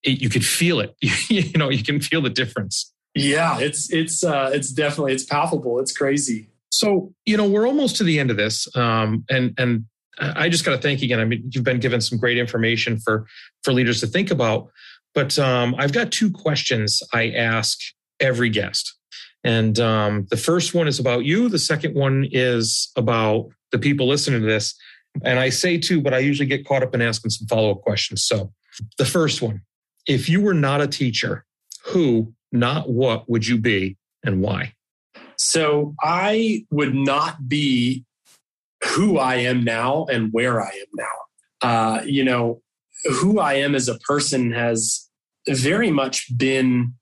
[0.05, 0.95] it, you could feel it.
[1.29, 2.93] you know, you can feel the difference.
[3.15, 5.79] Yeah, it's it's uh, it's definitely it's palpable.
[5.79, 6.49] It's crazy.
[6.71, 9.85] So you know, we're almost to the end of this, um, and and
[10.19, 11.21] I just got to thank you again.
[11.21, 13.27] I mean, you've been given some great information for
[13.63, 14.71] for leaders to think about.
[15.15, 17.79] But um, I've got two questions I ask
[18.19, 18.93] every guest,
[19.45, 21.49] and um, the first one is about you.
[21.49, 24.75] The second one is about the people listening to this.
[25.23, 27.83] And I say two, but I usually get caught up in asking some follow up
[27.83, 28.25] questions.
[28.25, 28.53] So
[28.99, 29.63] the first one
[30.07, 31.45] if you were not a teacher,
[31.85, 34.75] who, not what, would you be and why?
[35.37, 38.05] So I would not be
[38.85, 41.69] who I am now and where I am now.
[41.69, 42.61] Uh, you know,
[43.05, 45.09] who I am as a person has
[45.49, 46.95] very much been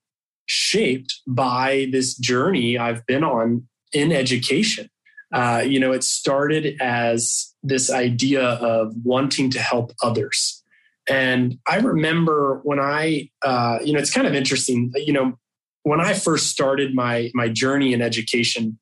[0.47, 4.89] shaped by this journey I've been on in education.
[5.33, 10.62] Uh, you know, it started as this idea of wanting to help others.
[11.09, 14.93] And I remember when I, uh, you know, it's kind of interesting.
[14.95, 15.39] You know,
[15.83, 18.79] when I first started my my journey in education,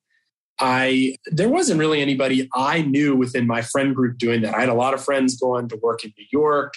[0.59, 4.55] I there wasn't really anybody I knew within my friend group doing that.
[4.55, 6.75] I had a lot of friends going to work in New York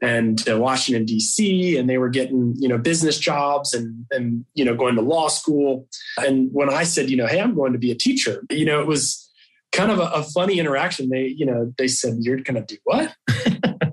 [0.00, 1.76] and to Washington D.C.
[1.76, 5.28] and they were getting you know business jobs and and you know going to law
[5.28, 5.88] school.
[6.18, 8.80] And when I said you know hey I'm going to be a teacher, you know
[8.80, 9.28] it was
[9.72, 11.08] kind of a, a funny interaction.
[11.08, 13.12] They you know they said you're going to do what?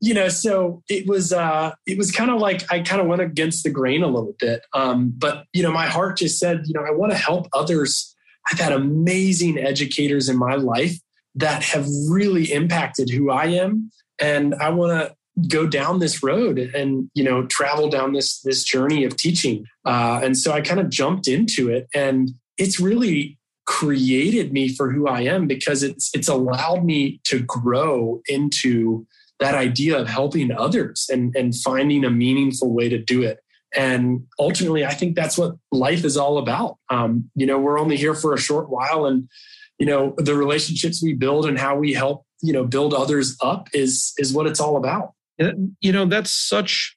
[0.00, 3.20] you know, so it was uh, it was kind of like I kind of went
[3.20, 4.64] against the grain a little bit.
[4.72, 8.14] Um, but you know, my heart just said, you know, I want to help others.
[8.50, 10.96] I've had amazing educators in my life
[11.34, 15.14] that have really impacted who I am, and I want to
[15.48, 19.66] go down this road and you know travel down this this journey of teaching.
[19.84, 24.90] Uh, and so I kind of jumped into it, and it's really created me for
[24.90, 29.06] who I am because it's it's allowed me to grow into
[29.40, 33.40] that idea of helping others and, and finding a meaningful way to do it.
[33.74, 36.76] And ultimately, I think that's what life is all about.
[36.90, 39.28] Um, you know, we're only here for a short while, and
[39.78, 43.68] you know, the relationships we build and how we help, you know, build others up
[43.72, 45.12] is is what it's all about.
[45.80, 46.96] You know, that's such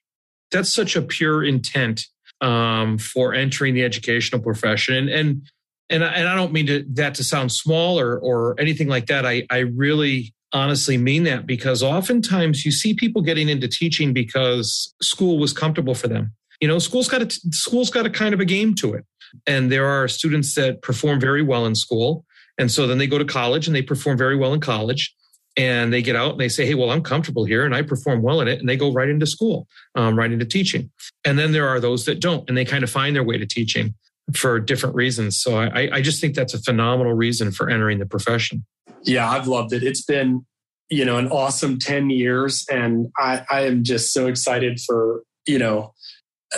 [0.50, 2.06] that's such a pure intent
[2.40, 5.42] um, for entering the educational profession, and and
[5.90, 9.06] and I, and I don't mean to, that to sound small or or anything like
[9.06, 9.24] that.
[9.24, 14.94] I I really honestly mean that because oftentimes you see people getting into teaching because
[15.02, 16.32] school was comfortable for them.
[16.60, 19.04] You know, school's got a school's got a kind of a game to it.
[19.46, 22.24] And there are students that perform very well in school.
[22.56, 25.14] And so then they go to college and they perform very well in college.
[25.56, 28.22] and they get out and they say, Hey, well, I'm comfortable here and I perform
[28.22, 28.58] well in it.
[28.60, 30.90] And they go right into school, um, right into teaching.
[31.24, 33.46] And then there are those that don't, and they kind of find their way to
[33.46, 33.94] teaching
[34.34, 35.40] for different reasons.
[35.40, 38.64] So I, I just think that's a phenomenal reason for entering the profession.
[39.02, 39.82] Yeah, I've loved it.
[39.82, 40.46] It's been,
[40.88, 42.64] you know, an awesome 10 years.
[42.70, 45.94] And I, I am just so excited for, you know,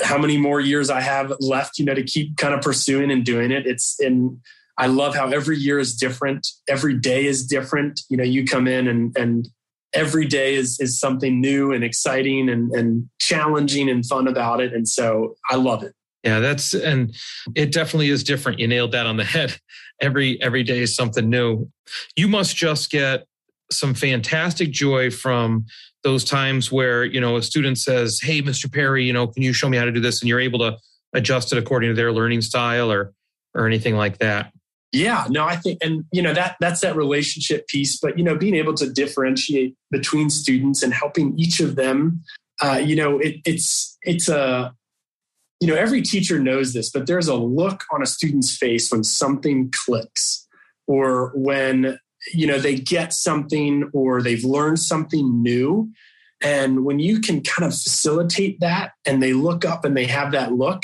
[0.02, 3.24] how many more years I have left, you know, to keep kind of pursuing and
[3.24, 3.66] doing it.
[3.66, 4.40] It's in,
[4.78, 6.46] I love how every year is different.
[6.68, 8.00] Every day is different.
[8.08, 9.48] You know, you come in and, and
[9.94, 14.74] every day is, is something new and exciting and, and challenging and fun about it.
[14.74, 15.94] And so I love it.
[16.26, 17.14] Yeah, that's and
[17.54, 18.58] it definitely is different.
[18.58, 19.56] You nailed that on the head.
[20.02, 21.70] Every every day is something new.
[22.16, 23.24] You must just get
[23.72, 25.64] some fantastic joy from
[26.02, 28.70] those times where, you know, a student says, "Hey, Mr.
[28.70, 30.76] Perry, you know, can you show me how to do this?" and you're able to
[31.14, 33.14] adjust it according to their learning style or
[33.54, 34.52] or anything like that.
[34.92, 37.98] Yeah, no, I think, and you know that that's that relationship piece.
[37.98, 42.22] But you know, being able to differentiate between students and helping each of them,
[42.60, 44.74] uh, you know, it, it's it's a
[45.60, 49.04] you know, every teacher knows this, but there's a look on a student's face when
[49.04, 50.46] something clicks
[50.86, 51.98] or when,
[52.34, 55.90] you know, they get something or they've learned something new.
[56.42, 60.32] And when you can kind of facilitate that and they look up and they have
[60.32, 60.82] that look,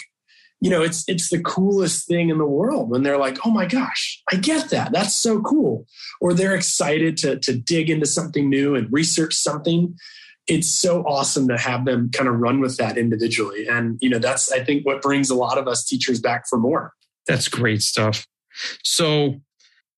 [0.62, 3.66] you know, it's it's the coolest thing in the world when they're like, "Oh my
[3.66, 4.92] gosh, I get that.
[4.92, 5.86] That's so cool."
[6.20, 9.96] Or they're excited to to dig into something new and research something
[10.46, 13.66] it's so awesome to have them kind of run with that individually.
[13.68, 16.58] And, you know, that's, I think, what brings a lot of us teachers back for
[16.58, 16.92] more.
[17.26, 18.26] That's great stuff.
[18.82, 19.40] So,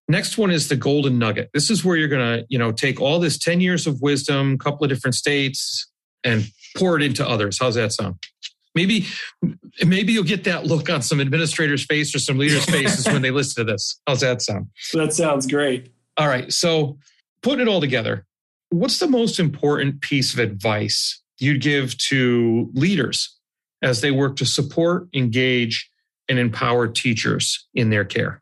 [0.07, 1.49] next one is the golden nugget.
[1.53, 4.53] This is where you're going to, you know, take all this 10 years of wisdom,
[4.53, 5.89] a couple of different states,
[6.23, 7.57] and pour it into others.
[7.59, 8.15] How's that sound?
[8.75, 9.07] Maybe,
[9.85, 13.31] maybe you'll get that look on some administrators' face or some leaders' faces when they
[13.31, 13.99] listen to this.
[14.05, 14.67] How's that sound?
[14.93, 15.91] That sounds great.
[16.17, 16.51] All right.
[16.53, 16.99] So,
[17.41, 18.25] putting it all together,
[18.75, 23.33] What's the most important piece of advice you'd give to leaders
[23.81, 25.89] as they work to support, engage,
[26.27, 28.41] and empower teachers in their care?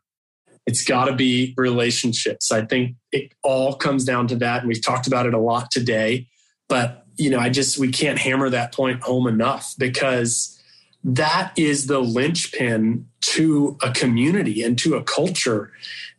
[0.66, 2.50] It's got to be relationships.
[2.50, 4.60] I think it all comes down to that.
[4.60, 6.26] And we've talked about it a lot today.
[6.68, 10.60] But, you know, I just, we can't hammer that point home enough because
[11.04, 15.70] that is the linchpin to a community and to a culture.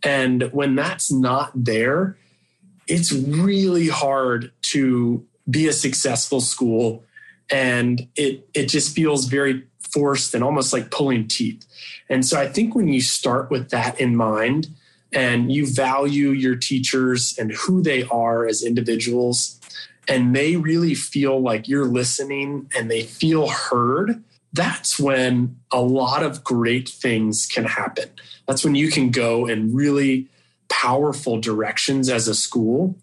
[0.04, 2.15] And when that's not there,
[2.88, 7.04] it's really hard to be a successful school
[7.50, 11.65] and it it just feels very forced and almost like pulling teeth.
[12.10, 14.67] And so I think when you start with that in mind
[15.13, 19.60] and you value your teachers and who they are as individuals
[20.08, 26.24] and they really feel like you're listening and they feel heard, that's when a lot
[26.24, 28.10] of great things can happen.
[28.48, 30.28] That's when you can go and really
[30.69, 32.95] powerful directions as a school.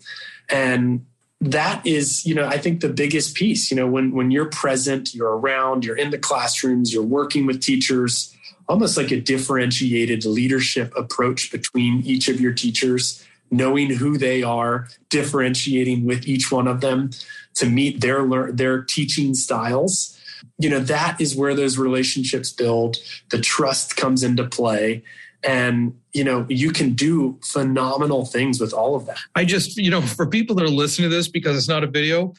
[0.48, 1.06] And
[1.40, 5.12] that is, you know, I think the biggest piece, you know, when when you're present,
[5.12, 8.34] you're around, you're in the classrooms, you're working with teachers,
[8.68, 14.88] almost like a differentiated leadership approach between each of your teachers, knowing who they are,
[15.10, 17.10] differentiating with each one of them
[17.54, 20.16] to meet their their teaching styles.
[20.58, 22.98] You know, that is where those relationships build,
[23.30, 25.02] the trust comes into play
[25.44, 29.18] and you know you can do phenomenal things with all of that.
[29.34, 31.86] I just you know for people that are listening to this because it's not a
[31.86, 32.32] video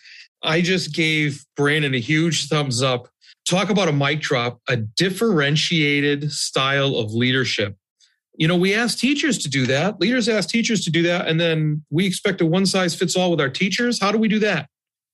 [0.44, 3.08] i just gave brandon a huge thumbs up.
[3.50, 7.76] Talk about a mic drop a differentiated style of leadership.
[8.36, 10.00] You know we ask teachers to do that.
[10.00, 13.32] Leaders ask teachers to do that and then we expect a one size fits all
[13.32, 14.00] with our teachers.
[14.00, 14.70] How do we do that?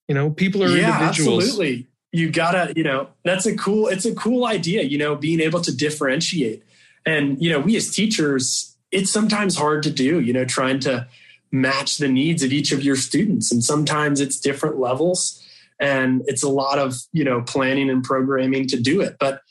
[0.08, 1.44] You know people are yeah, individuals.
[1.44, 1.88] absolutely.
[2.12, 5.62] You gotta you know that's a cool it's a cool idea you know being able
[5.62, 6.64] to differentiate
[7.10, 11.08] and, you know, we as teachers, it's sometimes hard to do, you know, trying to
[11.52, 13.52] match the needs of each of your students.
[13.52, 15.44] And sometimes it's different levels
[15.80, 19.16] and it's a lot of, you know, planning and programming to do it.
[19.20, 19.42] But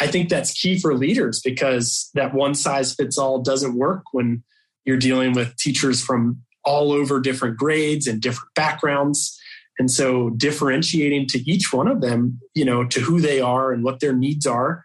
[0.00, 4.42] I think that's key for leaders because that one size fits all doesn't work when
[4.86, 9.38] you're dealing with teachers from all over different grades and different backgrounds.
[9.78, 13.84] And so differentiating to each one of them, you know, to who they are and
[13.84, 14.82] what their needs are,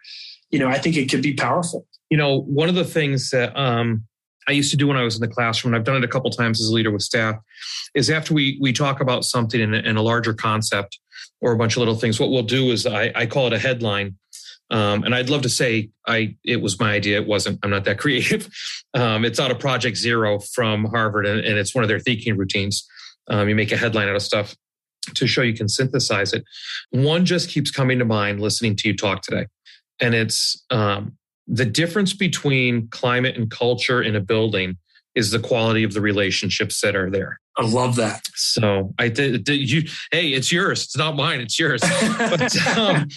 [0.50, 3.56] you know, I think it could be powerful you know, one of the things that
[3.58, 4.04] um,
[4.48, 6.08] I used to do when I was in the classroom, and I've done it a
[6.08, 7.36] couple times as a leader with staff,
[7.94, 10.98] is after we we talk about something in, in a larger concept
[11.40, 13.58] or a bunch of little things, what we'll do is I, I call it a
[13.58, 14.16] headline.
[14.70, 17.20] Um, and I'd love to say I it was my idea.
[17.20, 17.58] It wasn't.
[17.62, 18.48] I'm not that creative.
[18.94, 22.36] Um, it's out of Project Zero from Harvard, and, and it's one of their thinking
[22.36, 22.86] routines.
[23.28, 24.56] Um, you make a headline out of stuff
[25.14, 26.44] to show you can synthesize it.
[26.90, 29.46] One just keeps coming to mind listening to you talk today,
[30.00, 31.18] and it's um,
[31.48, 34.76] the difference between climate and culture in a building
[35.14, 37.40] is the quality of the relationships that are there.
[37.56, 38.22] I love that.
[38.34, 39.82] So I did you.
[40.12, 40.84] Hey, it's yours.
[40.84, 41.40] It's not mine.
[41.40, 41.80] It's yours.
[42.18, 43.08] but um,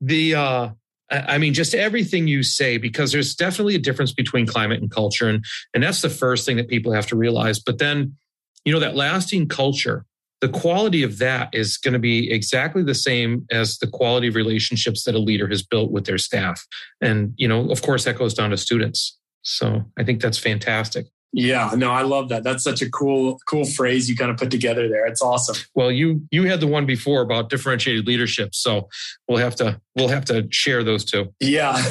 [0.00, 0.68] the uh,
[1.10, 5.28] I mean, just everything you say, because there's definitely a difference between climate and culture,
[5.28, 7.58] and and that's the first thing that people have to realize.
[7.58, 8.16] But then,
[8.64, 10.04] you know, that lasting culture,
[10.40, 14.34] the quality of that is going to be exactly the same as the quality of
[14.34, 16.66] relationships that a leader has built with their staff,
[17.00, 19.18] and you know, of course, that goes down to students.
[19.42, 21.06] So I think that's fantastic.
[21.32, 22.42] Yeah, no, I love that.
[22.42, 25.04] That's such a cool, cool phrase you kind of put together there.
[25.06, 25.56] It's awesome.
[25.74, 28.88] Well, you you had the one before about differentiated leadership, so
[29.28, 31.34] we'll have to we'll have to share those two.
[31.40, 31.82] Yeah.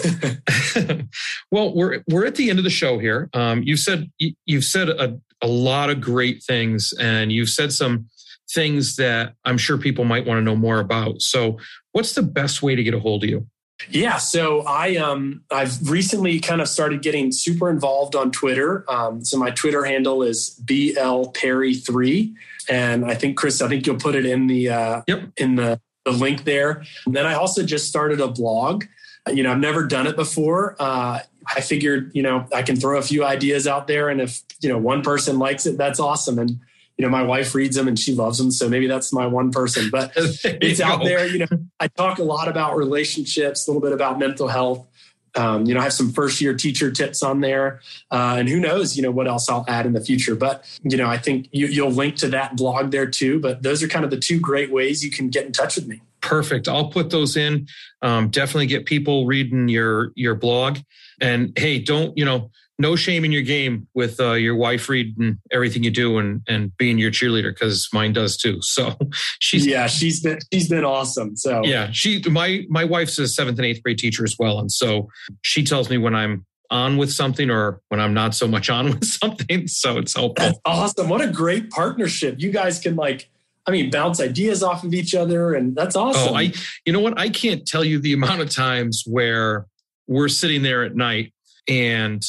[1.52, 3.30] well, we're we're at the end of the show here.
[3.34, 8.08] Um, you've said you've said a, a lot of great things, and you've said some
[8.50, 11.22] things that I'm sure people might want to know more about.
[11.22, 11.58] So,
[11.92, 13.48] what's the best way to get a hold of you?
[13.90, 18.84] Yeah, so I um I've recently kind of started getting super involved on Twitter.
[18.90, 22.36] Um, so my Twitter handle is bl perry three,
[22.68, 25.30] and I think Chris, I think you'll put it in the uh, yep.
[25.38, 26.84] in the the link there.
[27.06, 28.86] And then I also just started a blog.
[29.32, 30.76] You know, I've never done it before.
[30.80, 31.20] Uh,
[31.56, 34.70] I figured, you know, I can throw a few ideas out there, and if you
[34.70, 36.40] know one person likes it, that's awesome.
[36.40, 36.60] And
[36.98, 38.52] you know, my wife reads them and she loves them.
[38.52, 41.28] So maybe that's my one person, but it's out there.
[41.28, 41.48] You know,
[41.80, 44.88] I talk a lot about relationships, a little bit about mental health.
[45.36, 48.60] Um, you know, I have some first year teacher tips on there, uh, and who
[48.60, 50.36] knows, you know, what else I'll add in the future.
[50.36, 53.40] But you know, I think you, you'll link to that blog there too.
[53.40, 55.86] But those are kind of the two great ways you can get in touch with
[55.86, 56.02] me.
[56.22, 56.68] Perfect.
[56.68, 57.68] I'll put those in.
[58.02, 60.80] Um, definitely get people reading your your blog.
[61.22, 62.50] And hey, don't you know?
[62.80, 66.76] No shame in your game with uh, your wife reading everything you do and and
[66.78, 68.60] being your cheerleader because mine does too.
[68.78, 68.96] So
[69.40, 71.36] she's yeah, she's been she's been awesome.
[71.36, 74.72] So yeah, she my my wife's a seventh and eighth grade teacher as well, and
[74.72, 75.10] so
[75.42, 78.86] she tells me when I'm on with something or when I'm not so much on
[78.92, 79.68] with something.
[79.68, 80.46] So it's helpful.
[80.46, 81.10] That's awesome.
[81.10, 82.36] What a great partnership.
[82.38, 83.30] You guys can like
[83.68, 86.34] I mean, bounce ideas off of each other, and that's oh, awesome.
[86.34, 86.54] Oh, I,
[86.86, 87.20] you know what?
[87.20, 89.66] I can't tell you the amount of times where
[90.08, 91.34] we're sitting there at night
[91.68, 92.24] and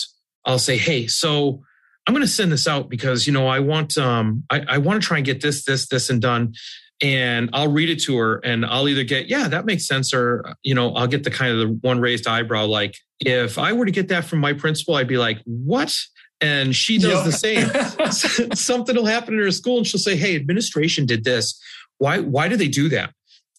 [0.49, 1.63] I'll say, hey, so
[2.07, 5.01] I'm going to send this out because you know I want um I, I want
[5.01, 6.55] to try and get this this this and done,
[7.03, 10.55] and I'll read it to her and I'll either get yeah that makes sense or
[10.63, 13.85] you know I'll get the kind of the one raised eyebrow like if I were
[13.85, 15.95] to get that from my principal I'd be like what
[16.41, 17.25] and she does yep.
[17.25, 18.53] the same.
[18.55, 21.61] Something will happen in her school and she'll say hey administration did this.
[21.99, 23.13] Why why did they do that?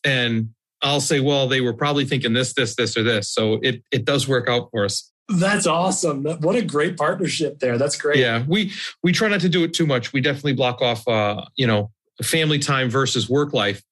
[0.04, 0.50] And
[0.82, 3.32] I'll say well they were probably thinking this this this or this.
[3.32, 5.12] So it it does work out for us.
[5.30, 6.24] That's awesome.
[6.24, 7.78] What a great partnership there.
[7.78, 8.18] That's great.
[8.18, 8.72] Yeah, we
[9.04, 10.12] we try not to do it too much.
[10.12, 11.92] We definitely block off, uh, you know,
[12.24, 13.84] family time versus work life.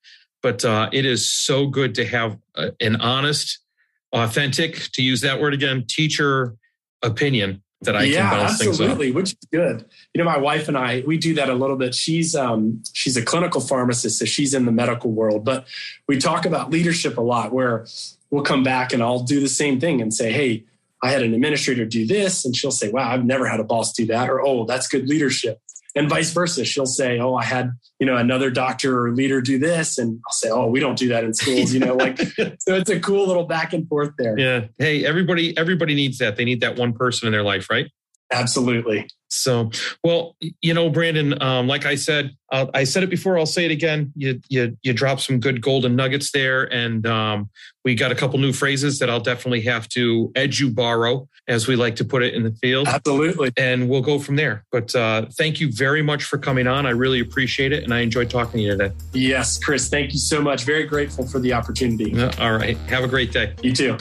[0.42, 3.60] But uh, it is so good to have a, an honest,
[4.14, 6.56] authentic, to use that word again, teacher
[7.04, 9.86] opinion that I yeah, can bounce absolutely, which is good.
[10.16, 11.94] You know, my wife and I we do that a little bit.
[11.94, 15.68] She's um, she's a clinical pharmacist, so she's in the medical world, but
[16.08, 17.52] we talk about leadership a lot.
[17.54, 17.86] Where
[18.32, 20.64] we'll come back and I'll do the same thing and say, hey
[21.04, 23.94] I had an administrator do this, and she'll say, Wow, I've never had a boss
[23.94, 25.60] do that, or Oh, that's good leadership.
[25.96, 26.64] And vice versa.
[26.64, 29.98] She'll say, Oh, I had, you know, another doctor or leader do this.
[29.98, 32.20] And I'll say, Oh, we don't do that in schools, you know, like
[32.60, 34.38] so it's a cool little back and forth there.
[34.38, 34.66] Yeah.
[34.78, 36.36] Hey, everybody, everybody needs that.
[36.36, 37.88] They need that one person in their life, right?
[38.32, 39.08] Absolutely.
[39.30, 39.72] So,
[40.04, 43.38] well, you know, Brandon, um, like I said, uh, I said it before.
[43.38, 44.14] I'll say it again.
[44.16, 47.50] You you you dropped some good golden nuggets there, and um,
[47.84, 51.76] we got a couple new phrases that I'll definitely have to edu borrow, as we
[51.76, 52.88] like to put it in the field.
[52.88, 53.52] Absolutely.
[53.58, 54.66] And we'll go from there.
[54.72, 56.86] But uh, thank you very much for coming on.
[56.86, 58.94] I really appreciate it, and I enjoyed talking to you today.
[59.12, 59.90] Yes, Chris.
[59.90, 60.64] Thank you so much.
[60.64, 62.14] Very grateful for the opportunity.
[62.40, 62.78] All right.
[62.90, 63.54] Have a great day.
[63.62, 63.98] You too.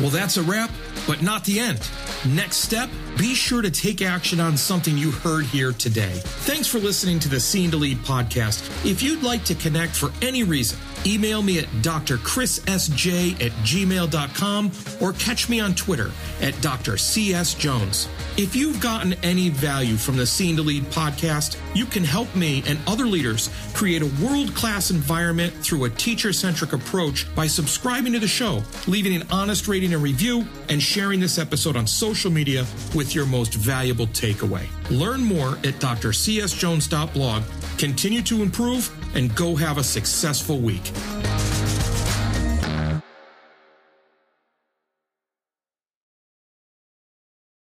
[0.00, 0.70] Well, that's a wrap
[1.08, 1.80] but not the end.
[2.28, 6.20] Next step, be sure to take action on something you heard here today.
[6.44, 8.62] Thanks for listening to the Seeing to Lead podcast.
[8.88, 15.12] If you'd like to connect for any reason, email me at drchrissj at gmail.com or
[15.14, 18.08] catch me on Twitter at drcsjones.
[18.36, 22.62] If you've gotten any value from the Seeing to Lead podcast, you can help me
[22.66, 28.12] and other leaders create a world class environment through a teacher centric approach by subscribing
[28.12, 32.30] to the show, leaving an honest rating and review, and sharing this episode on social
[32.30, 34.66] media with your most valuable takeaway.
[34.90, 37.42] Learn more at drcsjones.blog.
[37.76, 40.92] Continue to improve and go have a successful week.